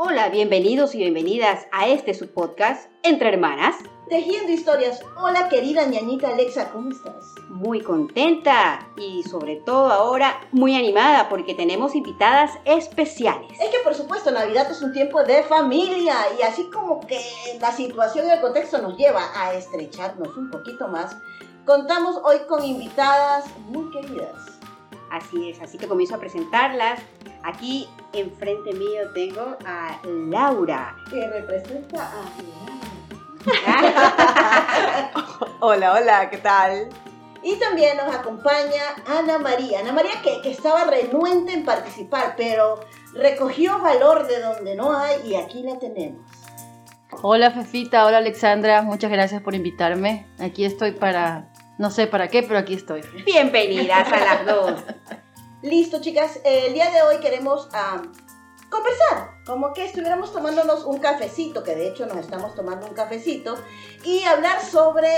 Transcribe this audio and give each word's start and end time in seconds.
Hola, 0.00 0.28
bienvenidos 0.28 0.94
y 0.94 0.98
bienvenidas 0.98 1.66
a 1.72 1.88
este 1.88 2.14
su 2.14 2.32
podcast 2.32 2.88
Entre 3.02 3.30
Hermanas. 3.30 3.74
Tejiendo 4.08 4.52
historias. 4.52 5.00
Hola 5.20 5.48
querida 5.48 5.86
ñañita 5.86 6.28
Alexa, 6.28 6.70
¿cómo 6.70 6.92
estás? 6.92 7.34
Muy 7.48 7.82
contenta 7.82 8.88
y 8.96 9.24
sobre 9.24 9.56
todo 9.56 9.90
ahora 9.90 10.38
muy 10.52 10.76
animada 10.76 11.28
porque 11.28 11.52
tenemos 11.52 11.96
invitadas 11.96 12.52
especiales. 12.64 13.50
Es 13.60 13.70
que 13.70 13.78
por 13.82 13.92
supuesto 13.92 14.30
Navidad 14.30 14.70
es 14.70 14.80
un 14.82 14.92
tiempo 14.92 15.24
de 15.24 15.42
familia 15.42 16.14
y 16.38 16.42
así 16.42 16.70
como 16.70 17.00
que 17.04 17.20
la 17.60 17.72
situación 17.72 18.28
y 18.28 18.30
el 18.30 18.40
contexto 18.40 18.80
nos 18.80 18.96
lleva 18.96 19.22
a 19.34 19.52
estrecharnos 19.54 20.36
un 20.36 20.48
poquito 20.52 20.86
más, 20.86 21.16
contamos 21.66 22.20
hoy 22.22 22.38
con 22.48 22.64
invitadas 22.64 23.46
muy 23.66 23.90
queridas. 23.90 24.58
Así 25.10 25.50
es, 25.50 25.60
así 25.60 25.78
que 25.78 25.88
comienzo 25.88 26.16
a 26.16 26.18
presentarlas. 26.18 27.00
Aquí 27.42 27.88
enfrente 28.12 28.74
mío 28.74 29.10
tengo 29.14 29.56
a 29.64 29.98
Laura. 30.04 30.94
Que 31.10 31.26
representa 31.28 32.04
a 32.04 32.24
Hola, 35.60 35.94
hola, 35.94 36.30
¿qué 36.30 36.38
tal? 36.38 36.88
Y 37.42 37.56
también 37.56 37.96
nos 37.96 38.14
acompaña 38.14 38.82
Ana 39.06 39.38
María. 39.38 39.80
Ana 39.80 39.92
María 39.92 40.20
que, 40.22 40.40
que 40.42 40.50
estaba 40.50 40.84
renuente 40.84 41.52
en 41.52 41.64
participar, 41.64 42.34
pero 42.36 42.80
recogió 43.14 43.80
valor 43.80 44.26
de 44.26 44.40
donde 44.40 44.74
no 44.74 44.96
hay 44.96 45.20
y 45.24 45.36
aquí 45.36 45.62
la 45.62 45.78
tenemos. 45.78 46.20
Hola 47.22 47.50
Fefita, 47.50 48.06
hola 48.06 48.18
Alexandra, 48.18 48.82
muchas 48.82 49.10
gracias 49.10 49.42
por 49.42 49.54
invitarme. 49.54 50.26
Aquí 50.38 50.64
estoy 50.64 50.92
para, 50.92 51.48
no 51.78 51.90
sé 51.92 52.08
para 52.08 52.28
qué, 52.28 52.42
pero 52.42 52.58
aquí 52.58 52.74
estoy. 52.74 53.02
Bienvenidas 53.24 54.12
a 54.12 54.18
las 54.18 54.46
dos. 54.46 54.80
Listo, 55.62 56.00
chicas. 56.00 56.40
El 56.44 56.74
día 56.74 56.90
de 56.90 57.02
hoy 57.02 57.18
queremos 57.18 57.68
ah, 57.72 58.02
conversar, 58.68 59.30
como 59.46 59.72
que 59.72 59.84
estuviéramos 59.84 60.32
tomándonos 60.32 60.84
un 60.84 60.98
cafecito, 60.98 61.62
que 61.62 61.76
de 61.76 61.88
hecho 61.88 62.06
nos 62.06 62.18
estamos 62.18 62.54
tomando 62.56 62.86
un 62.86 62.94
cafecito, 62.94 63.56
y 64.04 64.24
hablar 64.24 64.60
sobre 64.60 65.08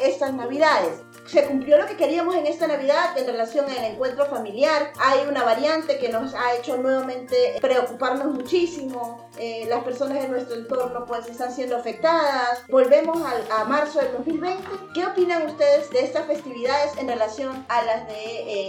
estas 0.00 0.32
navidades. 0.32 1.02
Se 1.26 1.44
cumplió 1.46 1.78
lo 1.78 1.86
que 1.86 1.96
queríamos 1.96 2.34
en 2.36 2.46
esta 2.46 2.66
Navidad 2.66 3.16
en 3.16 3.26
relación 3.26 3.64
al 3.70 3.84
encuentro 3.84 4.26
familiar. 4.26 4.92
Hay 5.00 5.26
una 5.28 5.42
variante 5.42 5.98
que 5.98 6.08
nos 6.10 6.34
ha 6.34 6.54
hecho 6.54 6.76
nuevamente 6.76 7.34
preocuparnos 7.60 8.26
muchísimo. 8.34 9.28
Eh, 9.38 9.64
las 9.68 9.82
personas 9.84 10.22
en 10.24 10.30
nuestro 10.30 10.56
entorno 10.56 11.04
pues 11.06 11.26
están 11.28 11.52
siendo 11.52 11.76
afectadas. 11.76 12.62
Volvemos 12.68 13.24
al- 13.24 13.44
a 13.50 13.64
marzo 13.64 14.00
del 14.00 14.12
2020. 14.12 14.62
¿Qué 14.94 15.06
opinan 15.06 15.46
ustedes 15.46 15.90
de 15.90 16.00
estas 16.00 16.26
festividades 16.26 16.96
en 16.98 17.08
relación 17.08 17.64
a 17.68 17.82
las 17.84 18.06
de 18.06 18.14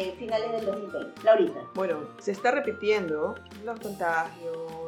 eh, 0.10 0.16
finales 0.18 0.52
del 0.54 0.66
2020? 0.66 1.22
Laurita. 1.24 1.60
Bueno, 1.76 2.00
se 2.20 2.32
está 2.32 2.52
repitiendo 2.52 3.36
los 3.64 3.80
contagios, 3.80 4.85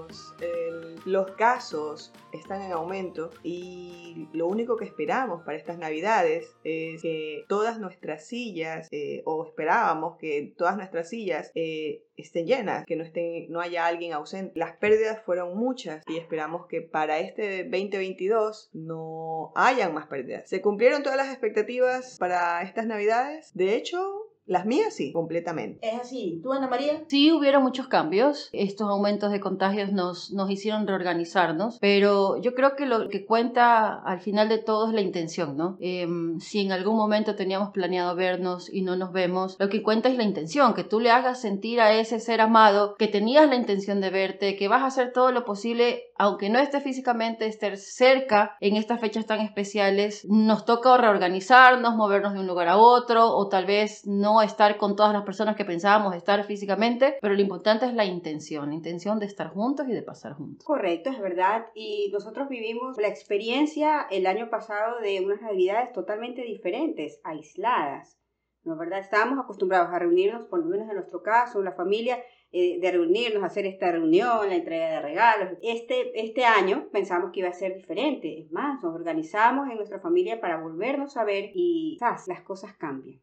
los 1.06 1.32
casos 1.32 2.14
están 2.34 2.62
en 2.62 2.72
aumento 2.72 3.32
y 3.44 4.28
lo 4.34 4.48
único 4.48 4.78
que 4.78 4.86
esperamos 4.86 5.44
para 5.44 5.58
estas 5.58 5.78
navidades 5.78 6.56
es 6.64 7.02
que 7.02 7.46
todas 7.48 7.80
nuestras 7.80 8.28
sillas, 8.28 8.88
eh, 8.92 9.22
o 9.26 9.46
esperábamos 9.46 10.18
que 10.18 10.54
todas 10.58 10.76
nuestras 10.76 11.10
sillas 11.10 11.52
eh, 11.56 12.04
estén 12.18 12.48
llenas, 12.48 12.86
que 12.86 12.96
no, 12.96 13.04
estén, 13.04 13.50
no 13.50 13.62
haya 13.62 13.86
alguien 13.86 14.14
ausente. 14.14 14.52
Las 14.56 14.76
pérdidas 14.78 15.22
fueron 15.24 15.58
muchas 15.58 16.04
y 16.08 16.18
esperamos 16.18 16.68
que 16.68 16.82
para 16.82 17.20
este 17.20 17.64
2022 17.64 18.70
no 18.74 19.52
hayan 19.56 19.94
más 19.94 20.08
pérdidas. 20.08 20.50
¿Se 20.50 20.62
cumplieron 20.62 21.04
todas 21.04 21.18
las 21.18 21.30
expectativas 21.30 22.18
para 22.20 22.62
estas 22.64 22.86
navidades? 22.86 23.52
De 23.54 23.76
hecho, 23.76 24.28
las 24.48 24.66
mías 24.66 24.96
sí, 24.96 25.12
completamente. 25.12 25.88
Es 25.88 26.00
así. 26.00 26.40
¿Tú, 26.42 26.54
Ana 26.54 26.68
María? 26.68 27.04
Sí 27.08 27.32
hubieron 27.32 27.64
muchos 27.64 27.88
cambios, 27.88 28.50
estos 28.54 28.90
aumentos 28.90 29.32
de 29.32 29.40
contagios 29.40 29.92
nos, 29.92 30.32
nos 30.32 30.50
hicieron 30.50 30.88
reorganizarnos, 30.88 31.78
pero 31.80 32.38
yo 32.42 32.54
creo 32.54 32.76
que 32.76 32.86
lo 32.86 33.10
que 33.10 33.26
cuenta 33.26 33.94
al 33.94 34.22
final 34.22 34.50
de 34.50 34.58
todo 34.58 34.88
es 34.88 34.94
la 34.94 35.02
intención, 35.02 35.58
¿no? 35.58 35.78
Em, 35.80 36.40
si 36.40 36.62
en 36.62 36.72
algún 36.72 36.96
momento 36.96 37.36
teníamos 37.36 37.70
planeado 37.70 38.16
vernos 38.16 38.74
y 38.74 38.82
no 38.82 38.96
nos 38.96 39.12
vemos, 39.12 39.58
lo 39.60 39.70
que 39.70 39.84
cuenta 39.84 40.10
es 40.10 40.18
la 40.18 40.24
intención, 40.24 40.74
que 40.74 40.84
tú 40.84 41.00
le 41.00 41.12
hagas 41.12 41.42
sentir 41.42 41.82
a 41.82 41.94
ese 41.94 42.20
ser 42.20 42.42
amado 42.42 42.96
que 42.98 43.08
tenías 43.08 43.48
la 43.50 43.56
intención 43.56 44.02
de 44.02 44.10
verte, 44.10 44.56
que 44.56 44.68
vas 44.68 44.84
a 44.84 44.88
hacer 44.88 45.12
todo 45.12 45.32
lo 45.32 45.46
posible, 45.46 46.06
aunque 46.18 46.50
no 46.50 46.60
esté 46.60 46.80
físicamente, 46.80 47.48
estar 47.48 47.76
cerca 47.78 48.56
en 48.62 48.78
estas 48.78 49.02
fechas 49.02 49.26
tan 49.26 49.42
especiales, 49.42 50.26
nos 50.30 50.66
toca 50.66 50.98
reorganizarnos, 50.98 51.96
movernos 51.96 52.34
de 52.34 52.40
un 52.40 52.48
lugar 52.48 52.70
a 52.70 52.78
otro, 52.78 53.36
o 53.36 53.50
tal 53.50 53.66
vez 53.66 54.06
no 54.06 54.37
estar 54.46 54.78
con 54.78 54.96
todas 54.96 55.14
las 55.14 55.24
personas 55.24 55.56
que 55.56 55.66
pensábamos 55.66 56.16
estar 56.16 56.44
físicamente, 56.46 57.18
pero 57.22 57.34
lo 57.34 57.42
importante 57.42 57.86
es 57.86 57.94
la 57.94 58.06
intención, 58.06 58.70
la 58.70 58.76
intención 58.76 59.20
de 59.20 59.26
estar 59.26 59.50
juntos 59.50 59.88
y 59.88 59.94
de 59.94 60.02
pasar 60.02 60.34
juntos. 60.34 60.66
Correcto, 60.66 61.10
es 61.10 61.20
verdad. 61.20 61.68
Y 61.76 62.10
nosotros 62.12 62.50
vivimos 62.50 62.98
la 62.98 63.08
experiencia 63.08 64.08
el 64.12 64.28
año 64.28 64.50
pasado 64.50 65.00
de 65.00 65.22
unas 65.24 65.42
navidades 65.42 65.92
totalmente 65.94 66.42
diferentes, 66.42 67.20
aisladas. 67.24 68.18
¿No 68.64 68.74
es 68.74 68.80
verdad? 68.80 69.00
Estábamos 69.00 69.40
acostumbrados 69.40 69.90
a 69.94 70.00
reunirnos, 70.00 70.46
por 70.48 70.60
lo 70.60 70.66
menos 70.66 70.90
en 70.90 70.96
nuestro 70.96 71.24
caso, 71.24 71.64
la 71.64 71.72
familia, 71.72 72.18
eh, 72.52 72.80
de 72.80 72.92
reunirnos, 72.92 73.44
hacer 73.44 73.66
esta 73.66 73.92
reunión, 73.92 74.48
la 74.48 74.56
entrega 74.56 74.90
de 74.90 75.02
regalos. 75.02 75.58
Este, 75.62 76.18
este 76.18 76.46
año 76.46 76.88
pensamos 76.92 77.32
que 77.32 77.42
iba 77.42 77.50
a 77.50 77.54
ser 77.54 77.76
diferente. 77.76 78.40
Es 78.40 78.52
más, 78.52 78.82
nos 78.82 78.96
organizamos 78.96 79.70
en 79.70 79.76
nuestra 79.76 80.00
familia 80.00 80.40
para 80.40 80.62
volvernos 80.62 81.18
a 81.18 81.26
ver 81.26 81.52
y 81.54 81.98
¡zas! 82.00 82.26
las 82.28 82.42
cosas 82.42 82.74
cambian. 82.78 83.22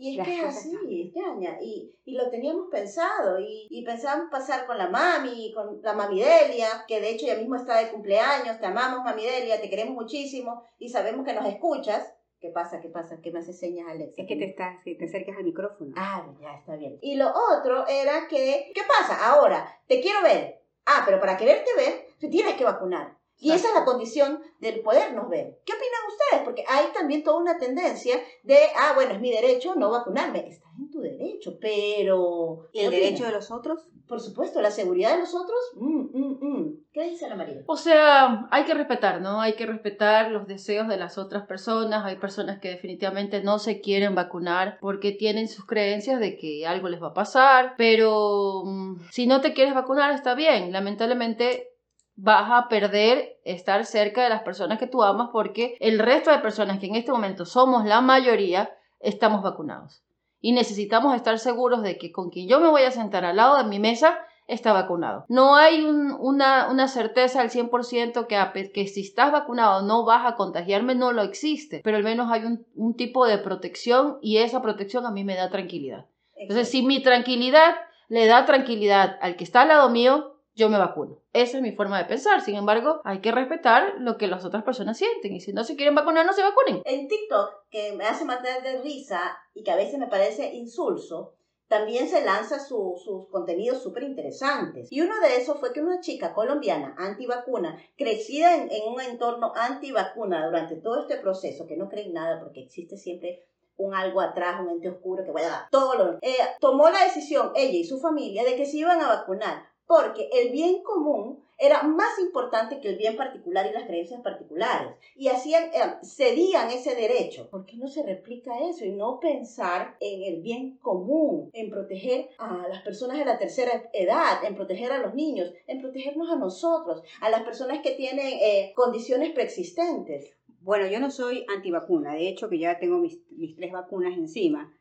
Y 0.00 0.18
es 0.18 0.26
que 0.26 0.40
así, 0.40 0.72
es 0.88 1.14
ñaña, 1.14 1.58
y, 1.60 1.94
y 2.06 2.14
lo 2.14 2.30
teníamos 2.30 2.68
pensado, 2.70 3.38
y, 3.38 3.66
y 3.68 3.84
pensábamos 3.84 4.30
pasar 4.30 4.66
con 4.66 4.78
la 4.78 4.88
mami, 4.88 5.52
con 5.52 5.82
la 5.82 5.92
mami 5.92 6.20
Delia, 6.20 6.86
que 6.88 7.02
de 7.02 7.10
hecho 7.10 7.26
ya 7.26 7.34
mismo 7.34 7.56
está 7.56 7.76
de 7.76 7.90
cumpleaños, 7.90 8.58
te 8.58 8.64
amamos 8.64 9.04
mami 9.04 9.26
Delia, 9.26 9.60
te 9.60 9.68
queremos 9.68 9.94
muchísimo, 9.94 10.64
y 10.78 10.88
sabemos 10.88 11.26
que 11.26 11.34
nos 11.34 11.46
escuchas. 11.46 12.14
¿Qué 12.40 12.48
pasa? 12.48 12.80
¿Qué 12.80 12.88
pasa? 12.88 13.20
¿Qué 13.22 13.30
me 13.30 13.40
hace 13.40 13.52
señas, 13.52 13.88
Alexa? 13.90 14.22
Es 14.22 14.26
que 14.26 14.36
te, 14.36 14.46
estás, 14.46 14.82
que 14.82 14.94
te 14.94 15.04
acercas 15.04 15.36
al 15.36 15.44
micrófono. 15.44 15.92
Ah, 15.94 16.26
ya 16.40 16.54
está 16.54 16.76
bien. 16.76 16.98
Y 17.02 17.16
lo 17.16 17.28
otro 17.28 17.86
era 17.86 18.26
que, 18.26 18.72
¿qué 18.74 18.80
pasa? 18.88 19.30
Ahora, 19.30 19.68
te 19.86 20.00
quiero 20.00 20.22
ver. 20.22 20.62
Ah, 20.86 21.02
pero 21.04 21.20
para 21.20 21.36
quererte 21.36 21.70
ver, 21.76 22.06
te 22.18 22.28
tienes 22.28 22.54
que 22.54 22.64
vacunar. 22.64 23.19
Y 23.40 23.52
esa 23.52 23.68
es 23.68 23.74
la 23.74 23.84
condición 23.84 24.40
del 24.60 24.80
podernos 24.80 25.28
ver. 25.30 25.58
¿Qué 25.64 25.72
opinan 25.72 26.00
ustedes? 26.08 26.44
Porque 26.44 26.64
hay 26.68 26.92
también 26.92 27.24
toda 27.24 27.38
una 27.38 27.58
tendencia 27.58 28.16
de, 28.42 28.58
ah, 28.76 28.92
bueno, 28.94 29.12
es 29.12 29.20
mi 29.20 29.30
derecho 29.30 29.74
no 29.74 29.90
vacunarme. 29.90 30.46
Estás 30.46 30.72
en 30.78 30.90
tu 30.90 31.00
derecho, 31.00 31.56
pero... 31.60 32.68
¿Y 32.72 32.80
el 32.80 32.90
¿qué 32.90 33.00
derecho 33.00 33.24
de 33.24 33.32
los 33.32 33.50
otros? 33.50 33.88
Por 34.06 34.20
supuesto, 34.20 34.60
la 34.60 34.70
seguridad 34.70 35.12
de 35.12 35.20
los 35.20 35.34
otros. 35.34 35.58
mm, 35.76 36.18
mm, 36.18 36.38
mm. 36.40 36.80
¿Qué 36.92 37.04
dice 37.04 37.26
Ana 37.26 37.36
María? 37.36 37.62
O 37.66 37.76
sea, 37.76 38.48
hay 38.50 38.64
que 38.64 38.74
respetar, 38.74 39.20
¿no? 39.20 39.40
Hay 39.40 39.54
que 39.54 39.64
respetar 39.64 40.32
los 40.32 40.48
deseos 40.48 40.88
de 40.88 40.96
las 40.96 41.16
otras 41.16 41.46
personas. 41.46 42.04
Hay 42.04 42.16
personas 42.16 42.58
que 42.58 42.68
definitivamente 42.68 43.42
no 43.42 43.60
se 43.60 43.80
quieren 43.80 44.16
vacunar 44.16 44.78
porque 44.80 45.12
tienen 45.12 45.46
sus 45.46 45.64
creencias 45.64 46.18
de 46.18 46.36
que 46.36 46.66
algo 46.66 46.88
les 46.88 47.00
va 47.00 47.08
a 47.08 47.14
pasar. 47.14 47.74
Pero 47.78 48.64
mm, 48.64 49.02
si 49.12 49.28
no 49.28 49.40
te 49.40 49.54
quieres 49.54 49.74
vacunar, 49.74 50.12
está 50.12 50.34
bien. 50.34 50.72
Lamentablemente 50.72 51.69
vas 52.16 52.50
a 52.50 52.68
perder 52.68 53.38
estar 53.44 53.84
cerca 53.86 54.22
de 54.22 54.28
las 54.30 54.42
personas 54.42 54.78
que 54.78 54.86
tú 54.86 55.02
amas 55.02 55.30
porque 55.32 55.76
el 55.80 55.98
resto 55.98 56.30
de 56.30 56.38
personas 56.38 56.78
que 56.78 56.86
en 56.86 56.96
este 56.96 57.12
momento 57.12 57.44
somos 57.46 57.84
la 57.86 58.00
mayoría 58.00 58.70
estamos 59.00 59.42
vacunados. 59.42 60.02
Y 60.42 60.52
necesitamos 60.52 61.14
estar 61.16 61.38
seguros 61.38 61.82
de 61.82 61.98
que 61.98 62.12
con 62.12 62.30
quien 62.30 62.48
yo 62.48 62.60
me 62.60 62.68
voy 62.68 62.82
a 62.82 62.90
sentar 62.90 63.24
al 63.24 63.36
lado 63.36 63.56
de 63.58 63.64
mi 63.64 63.78
mesa 63.78 64.18
está 64.46 64.72
vacunado. 64.72 65.24
No 65.28 65.54
hay 65.56 65.84
un- 65.84 66.16
una, 66.18 66.68
una 66.70 66.88
certeza 66.88 67.40
al 67.40 67.50
100% 67.50 68.26
que, 68.26 68.70
que 68.72 68.86
si 68.88 69.02
estás 69.02 69.30
vacunado 69.32 69.82
no 69.82 70.04
vas 70.04 70.26
a 70.26 70.34
contagiarme, 70.36 70.94
no 70.94 71.12
lo 71.12 71.22
existe, 71.22 71.80
pero 71.84 71.96
al 71.98 72.02
menos 72.04 72.30
hay 72.32 72.44
un, 72.44 72.66
un 72.74 72.94
tipo 72.96 73.26
de 73.26 73.38
protección 73.38 74.18
y 74.22 74.38
esa 74.38 74.60
protección 74.60 75.06
a 75.06 75.10
mí 75.10 75.24
me 75.24 75.36
da 75.36 75.50
tranquilidad. 75.50 76.06
Entonces, 76.34 76.68
si 76.70 76.82
mi 76.82 77.00
tranquilidad 77.02 77.76
le 78.08 78.26
da 78.26 78.44
tranquilidad 78.44 79.18
al 79.20 79.36
que 79.36 79.44
está 79.44 79.62
al 79.62 79.68
lado 79.68 79.88
mío, 79.90 80.39
yo 80.60 80.68
me 80.68 80.78
vacuno. 80.78 81.18
Esa 81.32 81.56
es 81.56 81.62
mi 81.62 81.72
forma 81.72 81.98
de 81.98 82.04
pensar. 82.04 82.40
Sin 82.42 82.54
embargo, 82.54 83.00
hay 83.04 83.20
que 83.20 83.32
respetar 83.32 83.94
lo 83.98 84.16
que 84.16 84.28
las 84.28 84.44
otras 84.44 84.62
personas 84.62 84.96
sienten. 84.98 85.32
Y 85.32 85.40
si 85.40 85.52
no 85.52 85.64
se 85.64 85.74
quieren 85.74 85.94
vacunar, 85.96 86.24
no 86.26 86.32
se 86.32 86.42
vacunen. 86.42 86.82
En 86.84 87.08
TikTok, 87.08 87.64
que 87.70 87.92
me 87.94 88.04
hace 88.04 88.24
matar 88.24 88.62
de 88.62 88.80
risa 88.82 89.20
y 89.54 89.64
que 89.64 89.70
a 89.72 89.76
veces 89.76 89.98
me 89.98 90.06
parece 90.06 90.52
insulso, 90.54 91.34
también 91.68 92.08
se 92.08 92.24
lanza 92.24 92.58
su- 92.58 93.00
sus 93.04 93.28
contenidos 93.28 93.82
súper 93.82 94.02
interesantes. 94.02 94.88
Y 94.92 95.00
uno 95.00 95.18
de 95.20 95.36
esos 95.36 95.58
fue 95.60 95.72
que 95.72 95.80
una 95.80 96.00
chica 96.00 96.34
colombiana 96.34 96.94
antivacuna, 96.98 97.78
crecida 97.96 98.56
en, 98.56 98.68
un 98.92 99.00
entorno 99.00 99.52
antivacuna 99.54 100.44
durante 100.46 100.76
todo 100.76 101.00
este 101.00 101.16
proceso, 101.16 101.66
que 101.66 101.76
no 101.76 101.88
cree 101.88 102.06
en 102.06 102.12
nada 102.14 102.40
porque 102.40 102.60
existe 102.60 102.96
siempre 102.96 103.44
un 103.76 103.94
algo 103.94 104.20
atrás, 104.20 104.60
un 104.60 104.68
ente 104.68 104.90
oscuro 104.90 105.24
que 105.24 105.30
vaya 105.30 105.46
a 105.46 105.50
dar 105.50 105.70
todo 105.70 105.94
lo... 105.94 106.18
Eh, 106.20 106.34
tomó 106.60 106.90
la 106.90 107.04
decisión, 107.04 107.52
ella 107.54 107.78
y 107.78 107.84
su 107.84 107.98
familia, 107.98 108.44
de 108.44 108.54
que 108.56 108.66
se 108.66 108.76
iban 108.76 109.00
a 109.00 109.08
vacunar 109.08 109.69
porque 109.90 110.30
el 110.32 110.52
bien 110.52 110.84
común 110.84 111.42
era 111.58 111.82
más 111.82 112.16
importante 112.20 112.78
que 112.78 112.90
el 112.90 112.96
bien 112.96 113.16
particular 113.16 113.66
y 113.68 113.74
las 113.74 113.88
creencias 113.88 114.20
particulares. 114.20 114.94
Y 115.16 115.26
hacían, 115.26 115.64
eh, 115.74 115.96
cedían 116.04 116.70
ese 116.70 116.94
derecho. 116.94 117.50
¿Por 117.50 117.66
qué 117.66 117.76
no 117.76 117.88
se 117.88 118.04
replica 118.04 118.52
eso 118.68 118.84
y 118.84 118.92
no 118.92 119.18
pensar 119.18 119.96
en 119.98 120.22
el 120.32 120.42
bien 120.42 120.76
común, 120.76 121.50
en 121.54 121.70
proteger 121.70 122.28
a 122.38 122.68
las 122.68 122.82
personas 122.82 123.18
de 123.18 123.24
la 123.24 123.36
tercera 123.36 123.90
edad, 123.92 124.44
en 124.44 124.54
proteger 124.54 124.92
a 124.92 124.98
los 124.98 125.12
niños, 125.14 125.52
en 125.66 125.80
protegernos 125.80 126.30
a 126.30 126.36
nosotros, 126.36 127.02
a 127.20 127.28
las 127.28 127.42
personas 127.42 127.80
que 127.82 127.90
tienen 127.90 128.38
eh, 128.40 128.72
condiciones 128.76 129.32
preexistentes? 129.32 130.36
Bueno, 130.60 130.86
yo 130.86 131.00
no 131.00 131.10
soy 131.10 131.44
antivacuna, 131.52 132.14
de 132.14 132.28
hecho 132.28 132.48
que 132.48 132.60
ya 132.60 132.78
tengo 132.78 132.98
mis, 132.98 133.18
mis 133.32 133.56
tres 133.56 133.72
vacunas 133.72 134.16
encima, 134.16 134.72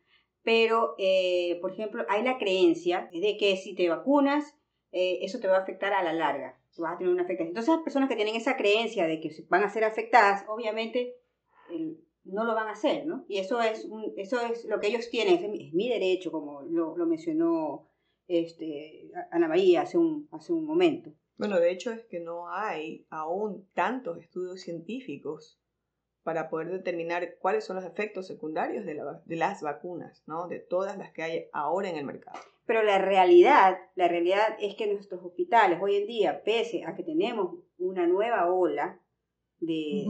pero, 0.44 0.96
eh, 0.98 1.58
por 1.62 1.72
ejemplo, 1.72 2.06
hay 2.10 2.24
la 2.24 2.38
creencia 2.38 3.10
de 3.12 3.38
que 3.38 3.58
si 3.58 3.76
te 3.76 3.90
vacunas, 3.90 4.59
eh, 4.92 5.20
eso 5.22 5.40
te 5.40 5.48
va 5.48 5.58
a 5.58 5.62
afectar 5.62 5.94
a 5.94 6.04
la 6.04 6.14
larga, 6.14 6.60
vas 6.80 6.96
a 6.96 6.98
tener 6.98 7.14
una 7.14 7.24
afectación. 7.24 7.50
Entonces, 7.50 7.76
las 7.76 7.84
personas 7.84 8.10
que 8.10 8.16
tienen 8.16 8.36
esa 8.36 8.58
creencia 8.58 9.08
de 9.08 9.20
que 9.20 9.30
van 9.50 9.64
a 9.64 9.70
ser 9.70 9.84
afectadas, 9.84 10.46
obviamente 10.48 11.16
no 12.24 12.46
lo 12.46 12.56
van 12.56 12.68
a 12.68 12.72
hacer, 12.72 13.06
¿no? 13.06 13.26
Y 13.28 13.40
eso 13.40 13.62
es, 13.62 13.88
eso 14.18 14.42
es 14.42 14.66
lo 14.66 14.80
que 14.80 14.88
ellos 14.88 15.10
tienen, 15.10 15.36
es 15.44 15.74
mi, 15.74 15.90
derecho, 15.90 16.32
como 16.32 16.62
lo, 16.64 16.98
lo, 16.98 17.06
mencionó 17.06 17.88
este, 18.28 19.12
Ana 19.32 19.48
María 19.48 19.82
hace 19.82 19.98
un, 19.98 20.28
hace 20.32 20.54
un 20.54 20.66
momento. 20.66 21.12
Bueno, 21.38 21.60
de 21.60 21.72
hecho 21.72 21.92
es 21.92 22.06
que 22.06 22.20
no 22.20 22.50
hay 22.52 23.06
aún 23.10 23.68
tantos 23.74 24.18
estudios 24.18 24.62
científicos 24.62 25.60
para 26.24 26.50
poder 26.50 26.70
determinar 26.70 27.38
cuáles 27.40 27.64
son 27.64 27.78
los 27.78 27.86
efectos 27.86 28.28
secundarios 28.28 28.86
de, 28.86 29.02
de, 29.26 29.36
las 29.36 29.62
vacunas, 29.62 30.22
¿no? 30.28 30.48
De 30.48 30.60
todas 30.60 30.98
las 30.98 31.12
que 31.14 31.24
hay 31.24 31.46
ahora 31.54 31.90
en 31.90 31.96
el 31.96 32.06
mercado. 32.06 32.40
Pero 32.70 32.84
la 32.84 33.00
realidad, 33.00 33.80
la 33.96 34.08
realidad 34.08 34.56
es 34.60 34.76
que 34.76 34.86
nuestros 34.94 35.26
hospitales 35.26 35.80
hoy 35.82 35.96
en 35.96 36.06
día, 36.06 36.44
pese 36.44 36.84
a 36.86 36.96
que 36.96 37.02
tenemos 37.02 37.56
una 37.80 38.06
nueva 38.06 38.54
ola 38.54 39.02
de, 39.60 40.06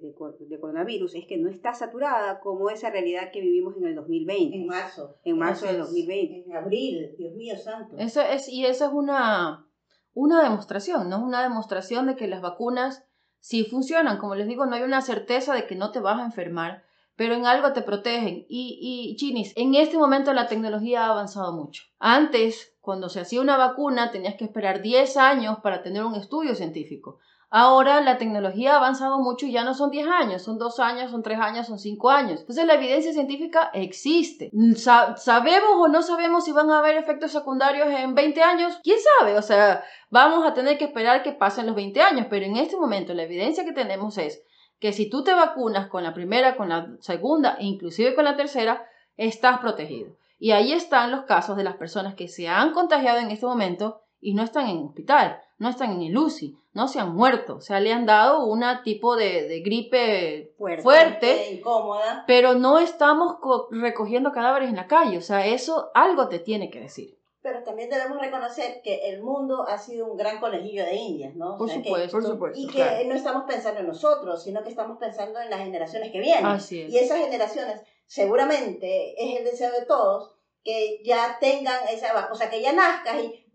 de, 0.00 0.58
coronavirus, 0.58 1.14
es 1.14 1.26
que 1.26 1.36
no 1.36 1.50
está 1.50 1.74
saturada 1.74 2.40
como 2.40 2.70
esa 2.70 2.88
realidad 2.88 3.30
que 3.30 3.42
vivimos 3.42 3.76
en 3.76 3.84
el 3.84 3.96
2020. 3.96 4.56
En 4.56 4.66
marzo. 4.66 5.18
En 5.24 5.36
marzo 5.36 5.66
del 5.66 5.76
2020. 5.76 6.44
En 6.46 6.56
abril, 6.56 7.14
Dios 7.18 7.34
mío 7.34 7.58
santo. 7.58 7.98
Eso 7.98 8.22
es, 8.22 8.48
y 8.48 8.64
esa 8.64 8.86
es 8.86 8.92
una, 8.94 9.68
una 10.14 10.42
demostración, 10.42 11.10
¿no? 11.10 11.22
Una 11.22 11.42
demostración 11.42 12.06
de 12.06 12.16
que 12.16 12.28
las 12.28 12.40
vacunas 12.40 13.04
sí 13.40 13.64
funcionan. 13.64 14.16
Como 14.16 14.36
les 14.36 14.48
digo, 14.48 14.64
no 14.64 14.74
hay 14.74 14.84
una 14.84 15.02
certeza 15.02 15.52
de 15.52 15.66
que 15.66 15.76
no 15.76 15.92
te 15.92 16.00
vas 16.00 16.18
a 16.18 16.24
enfermar, 16.24 16.82
pero 17.20 17.34
en 17.34 17.44
algo 17.44 17.74
te 17.74 17.82
protegen. 17.82 18.46
Y, 18.48 19.14
y 19.20 19.52
en 19.56 19.74
este 19.74 19.98
momento 19.98 20.32
la 20.32 20.46
tecnología 20.46 21.04
ha 21.04 21.10
avanzado 21.10 21.52
mucho. 21.52 21.82
Antes, 21.98 22.72
cuando 22.80 23.10
se 23.10 23.20
hacía 23.20 23.42
una 23.42 23.58
vacuna, 23.58 24.10
tenías 24.10 24.36
que 24.36 24.46
esperar 24.46 24.80
10 24.80 25.18
años 25.18 25.58
para 25.62 25.82
tener 25.82 26.02
un 26.02 26.14
estudio 26.14 26.54
científico. 26.54 27.18
Ahora 27.50 28.00
la 28.00 28.16
tecnología 28.16 28.72
ha 28.72 28.76
avanzado 28.78 29.18
mucho 29.18 29.44
y 29.44 29.52
ya 29.52 29.64
no 29.64 29.74
son 29.74 29.90
10 29.90 30.08
años, 30.08 30.40
son 30.40 30.56
2 30.56 30.80
años, 30.80 31.10
son 31.10 31.22
3 31.22 31.38
años, 31.40 31.66
son 31.66 31.78
5 31.78 32.08
años. 32.08 32.40
Entonces 32.40 32.64
la 32.64 32.76
evidencia 32.76 33.12
científica 33.12 33.70
existe. 33.74 34.50
¿Sabemos 34.76 35.72
o 35.76 35.88
no 35.88 36.00
sabemos 36.00 36.46
si 36.46 36.52
van 36.52 36.70
a 36.70 36.78
haber 36.78 36.96
efectos 36.96 37.32
secundarios 37.32 37.88
en 37.88 38.14
20 38.14 38.42
años? 38.42 38.80
¿Quién 38.82 38.96
sabe? 39.18 39.36
O 39.36 39.42
sea, 39.42 39.84
vamos 40.08 40.46
a 40.46 40.54
tener 40.54 40.78
que 40.78 40.86
esperar 40.86 41.22
que 41.22 41.32
pasen 41.32 41.66
los 41.66 41.76
20 41.76 42.00
años, 42.00 42.28
pero 42.30 42.46
en 42.46 42.56
este 42.56 42.78
momento 42.78 43.12
la 43.12 43.24
evidencia 43.24 43.66
que 43.66 43.74
tenemos 43.74 44.16
es 44.16 44.42
que 44.80 44.92
si 44.92 45.08
tú 45.08 45.22
te 45.22 45.34
vacunas 45.34 45.88
con 45.88 46.02
la 46.02 46.14
primera, 46.14 46.56
con 46.56 46.70
la 46.70 46.88
segunda 47.00 47.56
e 47.60 47.66
inclusive 47.66 48.14
con 48.14 48.24
la 48.24 48.36
tercera, 48.36 48.86
estás 49.16 49.60
protegido. 49.60 50.16
Y 50.38 50.52
ahí 50.52 50.72
están 50.72 51.10
los 51.10 51.24
casos 51.24 51.56
de 51.56 51.64
las 51.64 51.76
personas 51.76 52.14
que 52.14 52.26
se 52.26 52.48
han 52.48 52.72
contagiado 52.72 53.18
en 53.18 53.30
este 53.30 53.44
momento 53.44 54.00
y 54.20 54.34
no 54.34 54.42
están 54.42 54.68
en 54.68 54.78
hospital, 54.78 55.40
no 55.58 55.68
están 55.68 55.92
en 55.92 56.02
el 56.02 56.16
UCI, 56.16 56.56
no 56.72 56.88
se 56.88 56.98
han 56.98 57.14
muerto, 57.14 57.56
o 57.56 57.60
sea, 57.60 57.80
le 57.80 57.92
han 57.92 58.06
dado 58.06 58.44
un 58.44 58.62
tipo 58.82 59.16
de, 59.16 59.60
gripe 59.62 60.54
fuerte, 60.56 61.54
incómoda. 61.54 62.24
pero 62.26 62.54
no 62.54 62.78
estamos 62.78 63.36
recogiendo 63.70 64.32
cadáveres 64.32 64.70
en 64.70 64.76
la 64.76 64.86
calle, 64.86 65.18
o 65.18 65.22
sea, 65.22 65.46
eso 65.46 65.90
algo 65.94 66.28
te 66.28 66.38
tiene 66.38 66.70
que 66.70 66.80
decir. 66.80 67.19
Pero 67.42 67.62
también 67.62 67.88
debemos 67.88 68.20
reconocer 68.20 68.82
que 68.82 69.08
el 69.08 69.22
mundo 69.22 69.64
ha 69.66 69.78
sido 69.78 70.06
un 70.06 70.16
gran 70.16 70.40
conejillo 70.40 70.84
de 70.84 70.94
indias, 70.94 71.34
¿no? 71.34 71.56
Por, 71.56 71.70
supuesto, 71.70 72.18
por 72.18 72.26
supuesto. 72.26 72.58
Y 72.60 72.66
que 72.66 73.04
no 73.06 73.14
estamos 73.14 73.44
pensando 73.44 73.80
en 73.80 73.86
nosotros, 73.86 74.42
sino 74.42 74.62
que 74.62 74.68
estamos 74.68 74.98
pensando 74.98 75.40
en 75.40 75.48
las 75.48 75.60
generaciones 75.60 76.12
que 76.12 76.20
vienen. 76.20 76.44
Así 76.44 76.82
es. 76.82 76.92
Y 76.92 76.98
esas 76.98 77.18
generaciones, 77.18 77.80
seguramente 78.04 79.14
es 79.16 79.38
el 79.38 79.44
deseo 79.44 79.72
de 79.72 79.86
todos, 79.86 80.34
que 80.62 81.02
ya 81.02 81.38
tengan 81.40 81.88
esa 81.88 82.28
o 82.30 82.34
sea, 82.34 82.50
que 82.50 82.60
ya 82.60 82.74
nazcas 82.74 83.22
y 83.22 83.46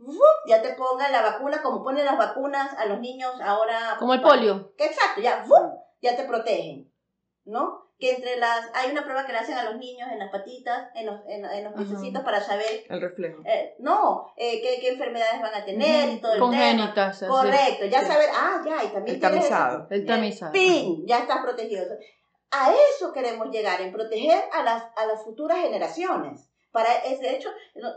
ya 0.48 0.64
te 0.64 0.74
pongan 0.74 1.12
la 1.12 1.22
vacuna 1.22 1.62
como 1.62 1.84
ponen 1.84 2.06
las 2.06 2.18
vacunas 2.18 2.74
a 2.80 2.88
los 2.88 3.00
niños 3.00 3.34
ahora. 3.40 3.98
Como 4.00 4.16
el 4.16 4.22
polio. 4.22 4.74
Que 4.76 4.86
exacto, 4.86 5.22
ya, 5.22 5.46
ya 6.02 6.16
te 6.16 6.24
protegen, 6.24 6.92
¿no? 7.44 7.85
Que 7.98 8.12
entre 8.12 8.38
las, 8.38 8.70
hay 8.74 8.92
una 8.92 9.04
prueba 9.04 9.26
que 9.26 9.32
le 9.32 9.38
hacen 9.38 9.58
a 9.58 9.64
los 9.64 9.78
niños 9.78 10.10
en 10.12 10.20
las 10.20 10.30
patitas, 10.30 10.90
en 10.96 11.06
los, 11.06 11.22
en, 11.28 11.46
en 11.46 11.64
los 11.64 12.24
para 12.24 12.42
saber. 12.42 12.84
El 12.90 13.00
reflejo. 13.00 13.42
Eh, 13.46 13.76
no, 13.80 14.34
eh, 14.36 14.62
qué, 14.62 14.82
qué, 14.82 14.90
enfermedades 14.90 15.42
van 15.42 15.56
a 15.56 15.64
tener 15.64 16.10
y 16.10 16.20
todo 16.20 16.34
el 16.34 16.40
Congénitas. 16.40 17.20
tema. 17.20 17.32
Correcto, 17.32 17.86
ya 17.86 18.06
saber, 18.06 18.30
ah, 18.34 18.62
ya, 18.66 18.84
y 18.84 18.88
también. 18.88 19.16
El 19.16 19.22
tamizado. 19.22 19.88
El 19.90 20.06
tamizado. 20.06 20.52
Pin, 20.52 21.08
ya 21.08 21.20
estás 21.20 21.42
protegido. 21.42 21.86
A 22.52 22.74
eso 22.74 23.14
queremos 23.14 23.50
llegar, 23.50 23.80
en 23.82 23.92
proteger 23.94 24.44
a 24.52 24.64
las, 24.64 24.84
a 24.98 25.06
las 25.06 25.24
futuras 25.24 25.60
generaciones. 25.60 26.50
Para, 26.72 26.94
es, 27.06 27.22
de 27.22 27.36
hecho, 27.36 27.50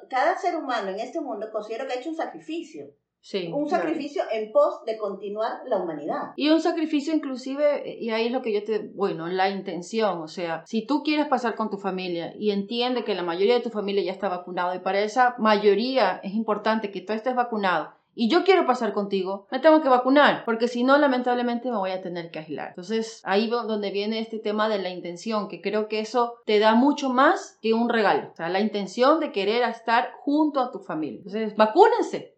cada 0.09 0.39
ser 0.39 0.55
humano 0.55 0.91
en 0.91 1.01
este 1.01 1.21
mundo 1.21 1.51
considero 1.51 1.87
que 1.87 1.95
ha 1.95 1.97
hecho 1.97 2.11
un 2.11 2.17
sacrificio. 2.17 2.87
Sí, 3.21 3.51
un 3.53 3.69
sacrificio 3.69 4.23
en 4.33 4.53
pos 4.53 4.85
de 4.87 4.97
continuar 4.97 5.61
la 5.67 5.79
humanidad. 5.79 6.33
Y 6.37 6.51
un 6.51 6.61
sacrificio 6.61 7.15
inclusive, 7.15 7.99
y 8.01 8.11
ahí 8.11 8.27
es 8.27 8.33
lo 8.33 8.43
que 8.43 8.53
yo 8.53 8.65
te, 8.65 8.91
bueno, 8.95 9.27
la 9.27 9.51
intención, 9.51 10.23
o 10.23 10.29
sea, 10.29 10.63
si 10.67 10.87
tú 10.87 11.03
quieres 11.03 11.27
pasar 11.27 11.55
con 11.55 11.69
tu 11.69 11.79
familia 11.79 12.33
y 12.39 12.51
entiende 12.53 13.05
que 13.05 13.15
la 13.15 13.23
mayoría 13.23 13.55
de 13.55 13.61
tu 13.61 13.71
familia 13.71 14.03
ya 14.03 14.13
está 14.13 14.29
vacunado 14.29 14.75
y 14.75 14.79
para 14.79 15.01
esa 15.01 15.35
mayoría 15.39 16.21
es 16.23 16.35
importante 16.35 16.91
que 16.91 17.01
tú 17.01 17.13
estés 17.13 17.35
vacunado 17.35 17.99
y 18.21 18.29
yo 18.29 18.43
quiero 18.43 18.67
pasar 18.67 18.95
contigo, 18.95 19.47
me 19.49 19.61
tengo 19.61 19.81
que 19.81 19.89
vacunar, 19.89 20.45
porque 20.45 20.67
si 20.67 20.83
no, 20.83 20.99
lamentablemente 20.99 21.71
me 21.71 21.77
voy 21.77 21.93
a 21.93 22.03
tener 22.03 22.33
que 22.33 22.41
aislar. 22.41 22.71
Entonces, 22.71 23.21
ahí 23.23 23.49
donde 23.49 23.93
viene 23.93 24.19
este 24.19 24.41
tema 24.41 24.69
de 24.69 24.81
la 24.81 24.91
intención, 24.91 25.47
que 25.47 25.61
creo 25.61 25.87
que 25.87 26.01
eso 26.01 26.35
te 26.45 26.59
da 26.59 26.75
mucho 26.75 27.11
más 27.11 27.61
que 27.63 27.75
un 27.75 27.89
regalo. 27.89 28.31
O 28.33 28.35
sea, 28.35 28.49
la 28.49 28.59
intención 28.59 29.21
de 29.21 29.31
querer 29.31 29.63
estar 29.63 30.11
junto 30.23 30.59
a 30.59 30.73
tu 30.73 30.81
familia. 30.81 31.19
Entonces, 31.19 31.55
vacúnense. 31.55 32.35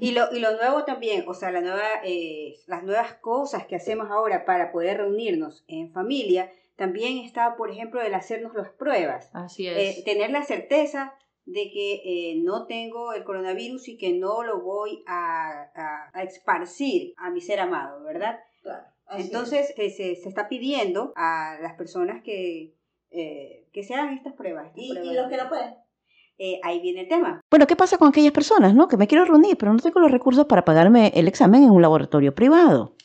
Y 0.00 0.12
lo, 0.12 0.34
y 0.34 0.40
lo 0.40 0.56
nuevo 0.56 0.84
también, 0.84 1.24
o 1.26 1.34
sea, 1.34 1.50
la 1.50 1.60
nueva, 1.60 1.82
eh, 2.04 2.56
las 2.66 2.84
nuevas 2.84 3.14
cosas 3.14 3.66
que 3.66 3.76
hacemos 3.76 4.10
ahora 4.10 4.44
para 4.44 4.72
poder 4.72 4.98
reunirnos 4.98 5.64
en 5.68 5.92
familia, 5.92 6.50
también 6.76 7.18
está, 7.18 7.56
por 7.56 7.70
ejemplo, 7.70 8.00
el 8.00 8.14
hacernos 8.14 8.54
las 8.54 8.70
pruebas. 8.70 9.30
Así 9.32 9.68
es. 9.68 9.98
Eh, 9.98 10.02
tener 10.04 10.30
la 10.30 10.42
certeza 10.42 11.14
de 11.46 11.70
que 11.70 12.02
eh, 12.04 12.36
no 12.42 12.66
tengo 12.66 13.12
el 13.12 13.24
coronavirus 13.24 13.88
y 13.88 13.98
que 13.98 14.12
no 14.14 14.42
lo 14.42 14.60
voy 14.62 15.04
a, 15.06 16.10
a, 16.12 16.22
esparcir 16.22 17.14
a 17.16 17.30
mi 17.30 17.40
ser 17.40 17.60
amado, 17.60 18.02
¿verdad? 18.02 18.40
Claro, 18.62 18.86
Entonces 19.10 19.74
se, 19.76 19.90
se, 19.90 20.12
está 20.12 20.48
pidiendo 20.48 21.12
a 21.16 21.58
las 21.60 21.74
personas 21.74 22.22
que, 22.22 22.74
eh, 23.10 23.68
que 23.72 23.82
se 23.82 23.94
hagan 23.94 24.14
estas 24.14 24.32
pruebas. 24.32 24.72
¿Y, 24.74 24.98
¿Y 24.98 25.14
los 25.14 25.28
que 25.28 25.36
no 25.36 25.48
pueden? 25.48 25.74
Eh, 26.38 26.60
ahí 26.64 26.80
viene 26.80 27.02
el 27.02 27.08
tema. 27.08 27.40
Bueno, 27.50 27.66
¿qué 27.66 27.76
pasa 27.76 27.98
con 27.98 28.08
aquellas 28.08 28.32
personas, 28.32 28.74
no? 28.74 28.88
Que 28.88 28.96
me 28.96 29.06
quiero 29.06 29.24
reunir, 29.24 29.56
pero 29.56 29.72
no 29.72 29.78
tengo 29.78 30.00
los 30.00 30.10
recursos 30.10 30.46
para 30.46 30.64
pagarme 30.64 31.12
el 31.14 31.28
examen 31.28 31.62
en 31.62 31.70
un 31.70 31.82
laboratorio 31.82 32.34
privado. 32.34 32.96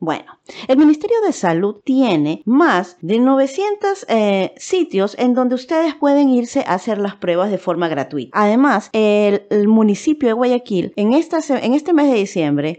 Bueno, 0.00 0.38
el 0.68 0.78
Ministerio 0.78 1.16
de 1.26 1.32
Salud 1.32 1.80
tiene 1.82 2.42
más 2.44 2.96
de 3.00 3.18
900 3.18 4.06
eh, 4.08 4.54
sitios 4.56 5.16
en 5.18 5.34
donde 5.34 5.56
ustedes 5.56 5.96
pueden 5.96 6.30
irse 6.30 6.60
a 6.60 6.74
hacer 6.74 6.98
las 6.98 7.16
pruebas 7.16 7.50
de 7.50 7.58
forma 7.58 7.88
gratuita. 7.88 8.30
Además, 8.40 8.90
el, 8.92 9.42
municipio 9.66 10.28
de 10.28 10.34
Guayaquil 10.34 10.92
en, 10.94 11.14
este 11.14 11.92
mes 11.92 12.10
de 12.12 12.16
diciembre 12.16 12.78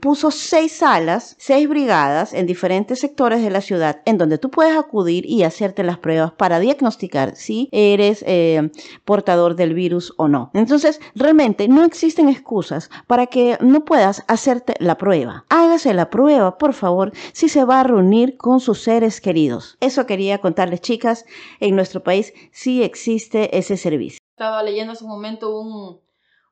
puso 0.00 0.30
seis 0.30 0.72
salas, 0.72 1.36
seis 1.38 1.68
brigadas 1.68 2.32
en 2.32 2.46
diferentes 2.46 2.98
sectores 2.98 3.42
de 3.42 3.50
la 3.50 3.60
ciudad 3.60 4.00
en 4.06 4.16
donde 4.16 4.38
tú 4.38 4.50
puedes 4.50 4.76
acudir 4.76 5.26
y 5.26 5.42
hacerte 5.42 5.84
las 5.84 5.98
pruebas 5.98 6.32
para 6.32 6.60
diagnosticar 6.60 7.36
si 7.36 7.68
eres 7.72 8.24
eh, 8.26 8.70
portador 9.04 9.54
del 9.54 9.74
virus 9.74 10.14
o 10.16 10.28
no. 10.28 10.50
Entonces, 10.54 11.00
realmente 11.14 11.68
no 11.68 11.84
existen 11.84 12.30
excusas 12.30 12.90
para 13.06 13.26
que 13.26 13.58
no 13.60 13.84
puedas 13.84 14.24
hacerte 14.28 14.74
la 14.78 14.96
prueba. 14.96 15.44
Hágase 15.50 15.92
la 15.92 16.08
prueba 16.08 16.53
por 16.58 16.74
favor, 16.74 17.12
si 17.32 17.48
se 17.48 17.64
va 17.64 17.80
a 17.80 17.84
reunir 17.84 18.36
con 18.36 18.60
sus 18.60 18.82
seres 18.82 19.20
queridos. 19.20 19.76
Eso 19.80 20.06
quería 20.06 20.38
contarles, 20.38 20.80
chicas. 20.80 21.24
En 21.60 21.76
nuestro 21.76 22.02
país 22.02 22.32
sí 22.52 22.82
existe 22.82 23.56
ese 23.56 23.76
servicio. 23.76 24.20
Estaba 24.30 24.62
leyendo 24.62 24.92
hace 24.92 25.04
un 25.04 25.10
momento 25.10 25.60
un, 25.60 26.00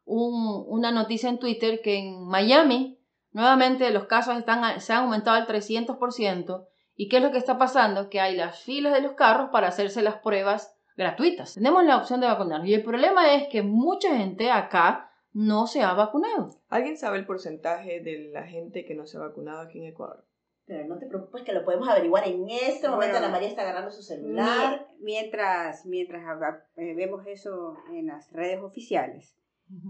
una 0.05 0.91
noticia 0.91 1.29
en 1.29 1.39
Twitter 1.39 1.81
que 1.83 1.99
en 1.99 2.27
Miami 2.27 2.99
nuevamente 3.33 3.91
los 3.91 4.05
casos 4.05 4.37
se 4.79 4.93
han 4.93 5.03
aumentado 5.03 5.37
al 5.37 5.47
300%. 5.47 6.67
¿Y 6.95 7.09
qué 7.09 7.17
es 7.17 7.23
lo 7.23 7.33
que 7.33 7.39
está 7.39 7.59
pasando? 7.59 8.11
Que 8.11 8.21
hay 8.21 8.37
las 8.37 8.61
filas 8.61 8.93
de 8.93 9.01
los 9.01 9.13
carros 9.13 9.51
para 9.51 9.69
hacerse 9.69 10.03
las 10.03 10.17
pruebas 10.17 10.75
gratuitas. 10.97 11.55
Tenemos 11.55 11.85
la 11.85 11.97
opción 11.97 12.21
de 12.21 12.27
vacunarnos. 12.27 12.69
Y 12.69 12.75
el 12.75 12.83
problema 12.83 13.35
es 13.35 13.49
que 13.49 13.63
mucha 13.63 14.15
gente 14.17 14.51
acá 14.51 15.12
no 15.33 15.67
se 15.67 15.83
ha 15.83 15.95
vacunado. 15.95 16.51
¿Alguien 16.69 16.97
sabe 16.97 17.19
el 17.19 17.27
porcentaje 17.27 18.01
de 18.01 18.31
la 18.33 18.45
gente 18.47 18.85
que 18.85 18.95
no 18.95 19.07
se 19.07 19.17
ha 19.17 19.21
vacunado 19.21 19.61
aquí 19.61 19.79
en 19.79 19.87
Ecuador? 19.87 20.25
Pero 20.65 20.87
no 20.87 20.99
te 20.99 21.07
preocupes 21.07 21.43
que 21.43 21.53
lo 21.53 21.65
podemos 21.65 21.89
averiguar 21.89 22.27
en 22.29 22.49
este 22.49 22.89
momento. 22.89 23.13
Bueno. 23.15 23.17
Ana 23.17 23.29
María 23.31 23.49
está 23.49 23.63
agarrando 23.63 23.91
su 23.91 24.03
celular. 24.03 24.87
Mi- 24.99 25.05
Mientras, 25.05 25.85
mientras 25.87 26.23
eh, 26.77 26.95
vemos 26.95 27.27
eso 27.27 27.77
en 27.93 28.07
las 28.07 28.31
redes 28.33 28.61
oficiales, 28.63 29.37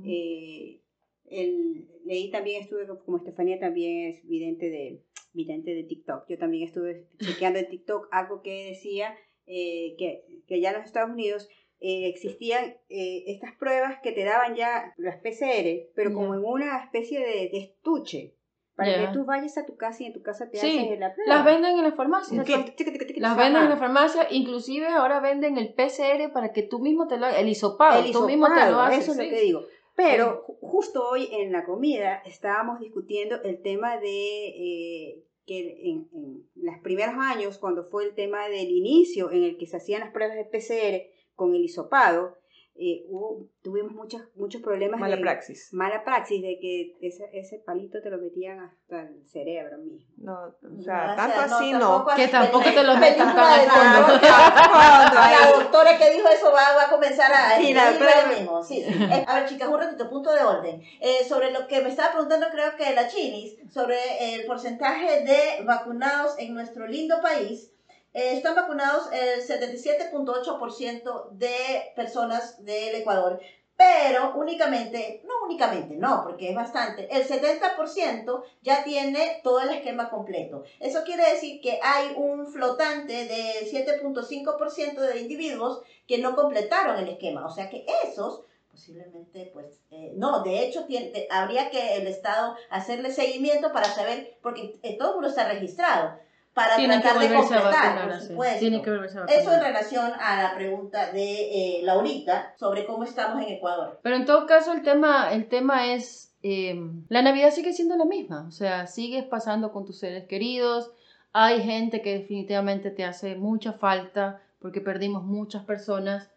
eh, 0.07 0.81
el- 1.27 1.89
leí 2.05 2.31
también, 2.31 2.63
estuve, 2.63 2.87
como 3.05 3.19
Estefanía 3.19 3.59
también 3.61 4.09
es 4.11 4.27
vidente 4.27 4.71
de, 4.71 5.03
vidente 5.35 5.75
de 5.75 5.85
TikTok, 5.85 6.27
yo 6.29 6.39
también 6.39 6.67
estuve 6.69 7.09
chequeando 7.19 7.59
en 7.59 7.69
TikTok 7.69 8.09
algo 8.11 8.43
que 8.43 8.69
decía 8.71 9.15
eh, 9.47 9.97
que, 9.99 10.25
que 10.47 10.61
ya 10.61 10.71
en 10.71 10.77
los 10.77 10.87
Estados 10.87 11.11
Unidos 11.11 11.49
eh, 11.83 12.09
existían 12.09 12.77
eh, 12.89 13.25
estas 13.27 13.53
pruebas 13.57 13.99
que 14.03 14.12
te 14.12 14.25
daban 14.25 14.55
ya 14.55 14.95
las 14.97 15.17
PCR, 15.17 15.91
pero 15.95 16.12
como 16.15 16.35
en 16.35 16.45
una 16.45 16.79
especie 16.85 17.19
de, 17.21 17.51
de 17.53 17.59
estuche, 17.59 18.37
para 18.75 19.07
que 19.07 19.12
tú 19.12 19.25
vayas 19.27 19.59
a 19.59 19.67
tu 19.67 19.77
casa 19.77 20.03
y 20.03 20.07
en 20.07 20.12
tu 20.15 20.23
casa 20.23 20.49
te 20.51 20.57
Sí, 20.59 20.79
haces 20.79 20.99
la 20.99 21.12
prueba. 21.15 21.35
Las 21.37 21.45
venden 21.45 21.77
en 21.79 21.85
la 21.85 21.93
farmacia. 21.93 22.43
Tic, 22.45 22.75
tic, 22.77 22.93
tic, 22.93 23.07
tic, 23.07 23.17
Las 23.19 23.37
venden 23.37 23.65
en 23.65 23.69
la 23.69 23.77
farmacia, 23.77 24.27
inclusive 24.31 24.87
ahora 24.87 25.21
venden 25.21 25.59
el 25.59 25.75
PCR 25.75 26.33
para 26.33 26.53
que 26.53 26.62
tú 26.62 26.79
mismo 26.81 27.07
te 27.07 27.19
lo 27.19 27.27
el 27.29 27.49
hisopado, 27.49 28.03
El 28.03 28.12
tú 28.12 28.27
mismo 28.27 28.47
te 28.47 28.71
lo 28.71 28.81
haces. 28.81 29.01
Eso 29.03 29.12
es 29.12 29.19
sí. 29.19 29.25
lo 29.25 29.31
que 29.31 29.41
digo. 29.43 29.61
Pero 29.95 30.43
ju- 30.47 30.57
justo 30.62 31.07
hoy 31.11 31.29
en 31.33 31.53
la 31.53 31.65
comida 31.67 32.23
estábamos 32.25 32.81
discutiendo 32.81 33.43
el 33.43 33.61
tema 33.61 33.99
de 33.99 34.47
eh, 34.49 35.25
que 35.45 35.59
en, 35.91 36.09
en 36.15 36.43
los 36.55 36.79
primeros 36.83 37.15
años, 37.19 37.59
cuando 37.59 37.85
fue 37.91 38.05
el 38.07 38.15
tema 38.15 38.49
del 38.49 38.71
inicio 38.71 39.31
en 39.31 39.43
el 39.43 39.59
que 39.59 39.67
se 39.67 39.77
hacían 39.77 40.01
las 40.01 40.12
pruebas 40.12 40.37
de 40.37 40.45
PCR 40.47 41.12
con 41.43 41.55
el 41.55 41.65
hisopado, 41.65 42.37
eh, 42.75 43.05
hubo- 43.09 43.47
tuvimos 43.63 43.93
muchos, 43.93 44.23
muchos 44.35 44.63
problemas 44.63 44.99
Mala 44.99 45.17
de 45.17 45.23
praxis. 45.23 45.69
mala 45.75 46.05
praxis 46.05 46.41
de 46.41 46.59
que 46.59 46.97
ese, 47.03 47.29
ese 47.35 47.59
palito 47.59 48.01
te 48.01 48.09
lo 48.09 48.17
metían 48.17 48.61
hasta 48.61 49.03
el 49.03 49.29
cerebro 49.29 49.77
mismo. 49.77 50.09
No, 50.17 50.33
o 50.45 50.55
No, 50.63 50.83
sea, 50.83 51.13
o 51.13 51.17
tanto 51.17 51.35
sea, 51.35 51.45
así 51.59 51.73
no. 51.73 51.79
tampoco 51.81 52.11
así 52.13 52.23
Que 52.23 52.29
tampoco 52.29 52.65
te 52.65 52.83
lo 52.83 52.97
metan 52.97 53.37
tan 53.37 53.61
al 53.61 53.69
fondo. 53.69 54.19
La 54.23 55.53
doctora 55.55 55.99
que 55.99 56.11
dijo 56.13 56.29
eso 56.29 56.47
va, 56.47 56.75
va 56.77 56.85
a 56.85 56.91
comenzar 56.91 57.31
a 57.33 57.57
Sí, 57.59 57.75
la 57.75 57.93
mismo. 58.39 58.63
Sí, 58.63 58.83
sí. 58.83 58.91
Eh, 59.13 59.25
a 59.29 59.41
ver, 59.41 59.49
chicas, 59.49 59.69
un 59.69 59.79
ratito, 59.79 60.09
punto 60.09 60.33
de 60.33 60.43
orden. 60.43 60.81
Eh, 61.01 61.25
sobre 61.29 61.51
lo 61.53 61.67
que 61.69 61.83
me 61.83 61.91
estaba 61.91 62.13
preguntando, 62.13 62.47
creo 62.51 62.75
que 62.77 62.95
la 62.95 63.07
Chinis, 63.07 63.57
sobre 63.71 63.97
el 64.35 64.47
porcentaje 64.47 65.25
de 65.25 65.65
vacunados 65.65 66.39
en 66.39 66.55
nuestro 66.55 66.87
lindo 66.87 67.21
país. 67.21 67.69
Eh, 68.14 68.35
están 68.35 68.54
vacunados 68.54 69.11
el 69.12 69.42
77.8% 69.42 71.28
de 71.33 71.92
personas 71.97 72.62
del 72.64 72.95
Ecuador, 72.97 73.40
pero 73.76 74.35
únicamente, 74.37 75.23
no 75.25 75.35
únicamente, 75.47 75.97
no, 75.97 76.23
porque 76.23 76.50
es 76.50 76.54
bastante, 76.54 77.09
el 77.11 77.25
70% 77.26 78.42
ya 78.61 78.85
tiene 78.85 79.40
todo 79.42 79.61
el 79.61 79.71
esquema 79.71 80.11
completo. 80.11 80.62
Eso 80.78 81.02
quiere 81.04 81.28
decir 81.31 81.61
que 81.61 81.81
hay 81.83 82.12
un 82.14 82.47
flotante 82.52 83.25
de 83.25 83.66
7.5% 83.71 85.00
de 85.00 85.21
individuos 85.21 85.81
que 86.07 86.19
no 86.19 86.35
completaron 86.37 86.99
el 86.99 87.09
esquema, 87.09 87.47
o 87.47 87.50
sea 87.50 87.69
que 87.71 87.85
esos 88.04 88.42
posiblemente 88.71 89.50
pues 89.52 89.66
eh, 89.90 90.12
no, 90.16 90.42
de 90.42 90.62
hecho 90.62 90.87
tiene- 90.87 91.26
habría 91.31 91.69
que 91.71 91.97
el 91.97 92.07
Estado 92.07 92.57
hacerle 92.71 93.11
seguimiento 93.11 93.71
para 93.73 93.87
saber, 93.87 94.37
porque 94.42 94.78
eh, 94.83 94.97
todo 94.99 95.09
el 95.09 95.14
mundo 95.16 95.28
está 95.28 95.47
registrado, 95.47 96.16
para 96.55 96.77
Tienen 96.77 97.01
tratar 97.01 97.21
de 97.21 97.35
completar, 97.35 98.09
por 98.09 98.21
supuesto. 98.21 98.59
Tienen 98.59 98.83
que 98.83 98.91
volverse 98.91 99.19
a. 99.19 99.25
Eso 99.25 99.53
en 99.53 99.61
relación 99.61 100.13
a 100.21 100.43
la 100.43 100.55
pregunta 100.55 101.11
de 101.11 101.79
eh, 101.79 101.81
Laurita 101.83 102.55
sobre 102.59 102.85
cómo 102.85 103.05
estamos 103.05 103.43
en 103.43 103.55
Ecuador. 103.55 104.01
Pero 104.03 104.17
en 104.17 104.27
todo 104.27 104.47
caso 104.47 104.73
el 104.73 104.83
tema, 104.83 105.33
el 105.33 105.49
tema 105.49 105.93
es, 105.93 106.35
eh, 106.43 106.79
la 107.09 107.23
Navidad 107.23 107.51
sigue 107.51 107.73
siendo 107.73 107.97
la 107.97 108.05
misma, 108.05 108.45
o 108.47 108.51
sea, 108.51 108.87
sigues 108.87 109.25
pasando 109.25 109.73
con 109.73 109.87
tus 109.87 109.99
seres 109.99 110.27
queridos, 110.27 110.93
hay 111.33 111.63
gente 111.63 112.03
que 112.03 112.19
definitivamente 112.19 112.91
te 112.91 113.05
hace 113.05 113.37
mucha 113.37 113.73
falta 113.73 114.43
porque 114.59 114.81
perdimos 114.81 115.25
muchas 115.25 115.65
personas, 115.65 116.31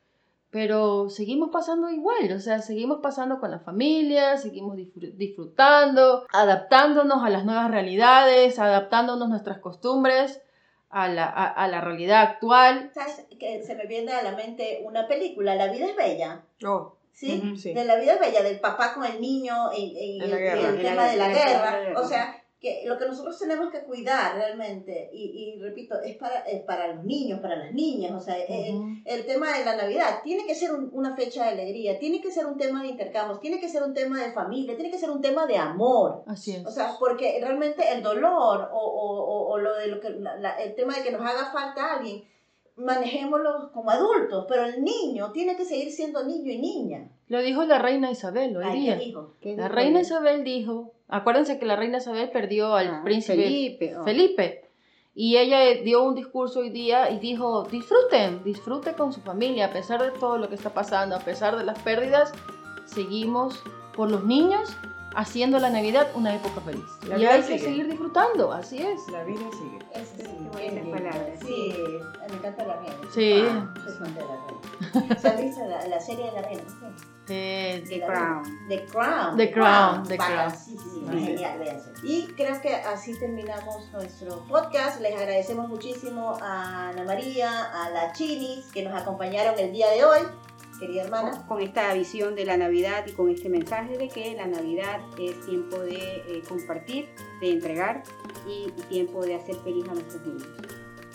pero 0.56 1.10
seguimos 1.10 1.50
pasando 1.52 1.90
igual, 1.90 2.32
o 2.32 2.40
sea, 2.40 2.62
seguimos 2.62 3.00
pasando 3.02 3.42
con 3.42 3.52
la 3.52 3.60
familia, 3.60 4.38
seguimos 4.38 4.78
disfr- 4.78 5.12
disfrutando, 5.18 6.26
adaptándonos 6.32 7.26
a 7.26 7.30
las 7.30 7.44
nuevas 7.44 7.70
realidades, 7.70 8.58
adaptándonos 8.58 9.26
a 9.26 9.30
nuestras 9.32 9.58
costumbres, 9.60 10.42
a 10.90 11.10
la, 11.10 11.26
a- 11.26 11.48
a 11.52 11.68
la 11.68 11.82
realidad 11.82 12.22
actual. 12.22 12.90
¿Sabes? 12.94 13.26
Que 13.38 13.64
se 13.64 13.76
me 13.76 13.86
viene 13.86 14.14
a 14.14 14.24
la 14.24 14.32
mente 14.32 14.80
una 14.86 15.10
película, 15.10 15.56
La 15.56 15.68
vida 15.68 15.88
es 15.88 15.96
bella. 15.98 16.44
Oh, 16.66 16.94
¿Sí? 17.12 17.38
Ujú, 17.44 17.58
sí. 17.58 17.74
De 17.74 17.84
la 17.84 17.98
vida 17.98 18.14
es 18.14 18.20
bella, 18.22 18.42
del 18.42 18.62
papá 18.62 18.94
con 18.94 19.04
el 19.04 19.20
niño 19.20 19.74
y, 19.76 20.20
y 20.20 20.24
En 20.24 20.30
la 20.32 20.38
el, 20.38 20.42
guerra. 20.42 20.60
el 20.60 20.66
En 20.68 20.84
la 20.84 20.90
tema 20.90 21.04
de 21.08 21.18
la 21.18 21.28
guerra, 21.28 21.42
en 21.52 21.52
la 21.52 21.72
guerra. 21.72 21.80
guerra. 21.82 22.00
O 22.00 22.06
sea, 22.08 22.44
que 22.66 22.82
lo 22.88 22.98
que 22.98 23.06
nosotros 23.06 23.38
tenemos 23.38 23.70
que 23.72 23.82
cuidar 23.84 24.36
realmente, 24.36 25.10
y, 25.14 25.24
y 25.56 25.60
repito, 25.62 26.02
es 26.02 26.16
para, 26.18 26.40
es 26.40 26.64
para 26.64 26.94
los 26.96 27.06
niños, 27.06 27.40
para 27.40 27.56
las 27.58 27.72
niñas. 27.74 28.12
O 28.14 28.20
sea, 28.20 28.36
eh, 28.40 28.72
Ujú. 28.74 28.88
el 29.06 29.26
tema 29.28 29.56
de 29.58 29.64
la 29.66 29.76
Navidad 29.76 30.22
tiene 30.24 30.46
que 30.48 30.56
ser 30.56 30.74
un- 30.74 30.90
una 30.92 31.16
fecha 31.16 31.44
de 31.46 31.52
alegría, 31.52 32.00
tiene 32.00 32.22
que 32.22 32.32
ser 32.32 32.48
un 32.48 32.58
tema 32.58 32.82
de 32.82 32.88
intercambios, 32.90 33.40
tiene 33.40 33.60
que 33.60 33.70
ser 33.70 33.84
un 33.84 33.94
tema 33.94 34.22
de 34.24 34.32
familia, 34.32 34.76
tiene 34.76 34.90
que 34.90 34.98
ser 34.98 35.12
un 35.12 35.22
tema 35.22 35.46
de 35.46 35.58
amor. 35.58 36.24
Así 36.26 36.54
es. 36.54 36.66
O 36.66 36.72
sea, 36.72 36.96
porque 37.00 37.38
realmente 37.40 37.84
el 37.94 38.02
dolor 38.02 38.70
o, 38.72 38.78
o, 38.80 39.20
o- 39.20 39.48
o 39.52 39.58
lo 39.60 39.76
de 39.76 39.88
lo 39.88 40.00
que 40.00 40.10
la- 40.10 40.36
la- 40.38 40.56
el 40.56 40.74
tema 40.74 40.96
de 40.96 41.04
que 41.04 41.12
nos 41.12 41.22
haga 41.22 41.52
falta 41.52 41.94
alguien, 41.98 42.24
manejémoslo 42.78 43.72
como 43.74 43.90
adultos, 43.92 44.46
pero 44.50 44.66
el 44.66 44.84
niño 44.84 45.32
tiene 45.32 45.56
que 45.56 45.66
seguir 45.66 45.92
siendo 45.92 46.24
niño 46.26 46.52
y 46.52 46.58
niña. 46.60 47.10
Lo 47.28 47.42
dijo 47.42 47.64
la 47.64 47.80
reina 47.80 48.12
Isabel 48.12 48.56
hoy 48.58 48.66
Ay, 48.68 48.80
día. 48.82 48.98
¿qué 48.98 49.06
dijo? 49.06 49.34
¿Qué 49.42 49.56
La 49.56 49.64
dijo 49.64 49.76
reina? 49.76 50.02
Isabel 50.02 50.44
dijo, 50.44 50.92
acuérdense 51.08 51.60
que 51.60 51.66
la 51.66 51.76
reina 51.76 51.98
Isabel 52.00 52.30
perdió 52.30 52.76
al 52.76 52.88
Ah, 52.88 53.02
príncipe 53.04 53.44
Felipe, 53.44 53.98
oh. 53.98 54.04
Felipe. 54.04 54.62
Y 55.14 55.38
ella 55.38 55.60
dio 55.82 56.04
un 56.04 56.14
discurso 56.14 56.60
hoy 56.60 56.70
día 56.72 57.10
y 57.10 57.20
dijo, 57.20 57.64
disfruten, 57.64 58.44
disfruten 58.44 58.96
con 58.96 59.14
su 59.14 59.22
familia, 59.22 59.68
a 59.68 59.72
pesar 59.72 60.02
de 60.02 60.12
todo 60.20 60.38
lo 60.38 60.50
que 60.50 60.56
está 60.56 60.72
pasando, 60.74 61.16
a 61.16 61.20
pesar 61.20 61.56
de 61.58 61.64
las 61.64 61.80
pérdidas, 61.80 62.34
seguimos 62.86 63.64
por 63.96 64.12
los 64.12 64.26
niños 64.26 64.76
haciendo 65.16 65.60
la 65.60 65.70
Navidad 65.70 66.08
una 66.16 66.36
época 66.36 66.62
feliz. 66.62 66.84
La 67.08 67.18
y 67.18 67.26
hay 67.26 67.42
que 67.42 67.58
seguir 67.60 67.88
disfrutando, 67.88 68.52
así 68.52 68.82
es. 68.82 69.08
La 69.12 69.24
vida 69.24 69.40
sigue. 69.52 69.80
Sí, 70.06 70.24
qué 70.24 70.28
buenas 70.52 70.74
lindo. 70.74 70.92
palabras. 70.92 71.40
Sí, 71.46 71.74
me 72.30 72.36
encanta 72.36 72.66
la 72.66 72.76
reina. 72.78 72.96
Sí. 73.14 73.46
Ah, 73.50 73.74
soy 73.98 74.12
de 74.12 74.22
la 74.22 75.02
reina. 75.08 75.20
¿Se 75.20 75.28
han 75.30 75.38
visto 75.42 75.66
la, 75.66 75.88
la 75.88 76.00
serie 76.00 76.26
de 76.26 76.32
la 76.34 76.42
reina? 76.42 76.64
Sí. 76.68 77.34
Eh, 77.34 77.84
The 77.88 78.02
Crown. 78.06 78.44
The 78.70 78.86
Crown. 78.86 79.38
The 79.38 79.52
Crown, 79.52 80.04
The 80.08 80.18
Crown. 80.18 80.52
Sí, 80.52 80.78
sí, 80.78 81.06
Sí. 81.10 81.26
genial, 81.26 81.60
véanse. 81.60 81.92
Y 82.04 82.28
creo 82.36 82.62
que 82.62 82.76
así 82.76 83.18
terminamos 83.18 83.92
nuestro 83.92 84.44
podcast. 84.48 85.02
Les 85.02 85.16
agradecemos 85.16 85.68
muchísimo 85.68 86.38
a 86.42 86.90
Ana 86.90 87.04
María, 87.04 87.50
a 87.84 87.90
la 87.90 88.12
Chinis, 88.12 88.66
que 88.72 88.84
nos 88.84 88.94
acompañaron 89.02 89.58
el 89.58 89.72
día 89.72 89.90
de 89.90 90.06
hoy. 90.06 90.20
Querida 90.80 91.04
hermana. 91.04 91.46
con 91.48 91.62
esta 91.62 91.94
visión 91.94 92.36
de 92.36 92.46
la 92.46 92.58
Navidad 92.58 93.06
y 93.08 93.12
con 93.12 93.30
este 93.30 93.50
mensaje 93.50 93.98
de 93.98 94.10
que 94.10 94.34
la 94.36 94.46
Navidad 94.48 95.00
es 95.18 95.46
tiempo 95.46 95.80
de 95.80 95.96
eh, 96.28 96.44
compartir, 96.48 97.10
de 97.42 97.52
entregar 97.52 98.04
y, 98.48 98.68
y 98.78 98.82
tiempo 98.90 99.26
de 99.26 99.36
hacer 99.36 99.56
feliz 99.58 99.88
a 99.90 99.94
nuestros 99.94 100.22
niños. 100.26 100.48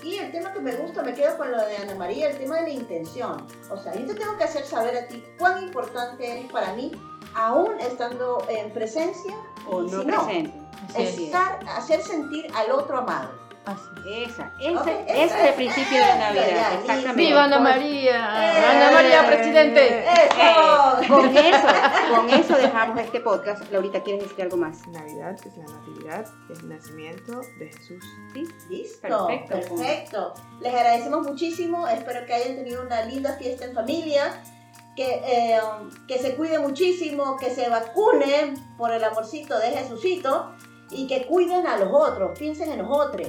Y 0.02 0.16
el 0.16 0.32
tema 0.32 0.52
que 0.52 0.60
me 0.60 0.74
gusta, 0.76 1.02
me 1.02 1.12
quedo 1.12 1.36
con 1.36 1.50
lo 1.50 1.58
de 1.58 1.76
Ana 1.76 1.94
María, 1.94 2.30
el 2.30 2.38
tema 2.38 2.56
de 2.56 2.62
la 2.62 2.70
intención. 2.70 3.46
O 3.70 3.76
sea, 3.76 3.94
yo 3.94 4.06
te 4.06 4.14
tengo 4.14 4.36
que 4.38 4.44
hacer 4.44 4.64
saber 4.64 4.96
a 4.96 5.06
ti 5.08 5.22
cuán 5.38 5.62
importante 5.62 6.26
eres 6.26 6.50
para 6.50 6.72
mí, 6.72 6.90
aún 7.34 7.78
estando 7.80 8.42
en 8.48 8.72
presencia 8.72 9.34
O 9.68 9.82
no 9.82 10.00
si 10.00 10.06
no, 10.06 10.24
presente. 10.24 10.52
estar, 10.96 11.60
hacer 11.68 12.00
sentir 12.00 12.46
al 12.54 12.72
otro 12.72 12.98
amado. 12.98 13.49
Así. 13.66 14.24
Esa, 14.24 14.50
ese, 14.58 14.76
Ok, 14.76 14.86
ese 15.06 15.48
es 15.48 15.54
principio 15.54 15.98
de 15.98 16.18
Navidad. 16.18 16.46
ya, 16.48 16.74
Exactamente. 16.80 17.12
¡Viva 17.14 17.44
Ana 17.44 17.58
María! 17.60 18.16
Eh. 18.16 18.64
¡Ana 18.66 18.90
María, 18.90 19.26
presidente! 19.26 20.04
¡Eso! 20.08 21.08
Con 21.14 21.36
eso, 21.36 21.68
con 22.14 22.30
eso 22.30 22.56
dejamos 22.56 22.98
este 23.00 23.20
podcast. 23.20 23.70
Laurita, 23.70 24.02
¿quieres 24.02 24.22
decir 24.22 24.42
algo 24.44 24.56
más? 24.56 24.86
Navidad 24.88 25.34
es 25.34 25.56
la 25.56 25.64
natividad, 25.64 26.24
es 26.50 26.58
el 26.60 26.68
nacimiento 26.70 27.40
de 27.58 27.66
Jesús. 27.66 28.04
¿Sí? 28.32 28.48
Listo, 28.70 29.26
Perfecto. 29.26 29.54
perfecto. 29.76 30.34
Les 30.62 30.74
agradecemos 30.74 31.26
muchísimo. 31.26 31.86
Espero 31.86 32.24
que 32.26 32.32
hayan 32.34 32.56
tenido 32.56 32.82
una 32.82 33.02
linda 33.02 33.34
fiesta 33.36 33.66
en 33.66 33.74
familia. 33.74 34.42
Que, 34.96 35.22
eh, 35.24 35.60
que 36.08 36.18
se 36.18 36.34
cuide 36.34 36.58
muchísimo, 36.58 37.36
que 37.38 37.50
se 37.54 37.68
vacunen 37.70 38.54
por 38.76 38.92
el 38.92 39.02
amorcito 39.04 39.58
de 39.58 39.70
Jesucito 39.70 40.52
y 40.90 41.06
que 41.06 41.26
cuiden 41.26 41.66
a 41.66 41.76
los 41.76 41.88
otros, 41.92 42.38
piensen 42.38 42.72
en 42.72 42.78
los 42.78 42.88
otros. 42.90 43.28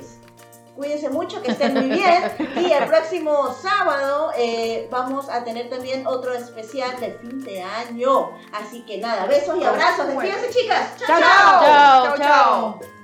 Cuídense 0.75 1.09
mucho, 1.09 1.41
que 1.41 1.51
estén 1.51 1.73
muy 1.73 1.89
bien. 1.89 2.23
Y 2.55 2.71
el 2.71 2.87
próximo 2.87 3.53
sábado 3.53 4.31
eh, 4.37 4.87
vamos 4.89 5.29
a 5.29 5.43
tener 5.43 5.69
también 5.69 6.07
otro 6.07 6.33
especial 6.33 6.99
de 6.99 7.11
fin 7.13 7.43
de 7.43 7.61
año. 7.61 8.31
Así 8.53 8.81
que 8.83 8.97
nada, 8.97 9.25
besos 9.25 9.57
y 9.59 9.63
abrazos. 9.63 10.07
Despídense, 10.07 10.49
chicas. 10.49 10.95
chao. 10.97 11.19
Chao, 11.19 12.05
¡Chao, 12.05 12.17
chao! 12.17 13.00